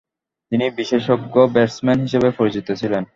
[0.51, 3.03] তিনি বিশেষজ্ঞ ব্যাটসম্যান হিসেবে পরিচিত ছিলেন।